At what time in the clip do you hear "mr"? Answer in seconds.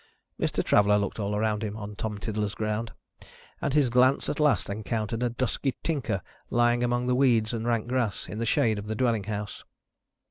0.39-0.63